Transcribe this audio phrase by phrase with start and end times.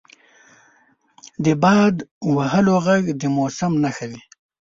[1.43, 1.95] •د باد
[2.35, 4.21] وهلو ږغ د موسم نښه وي.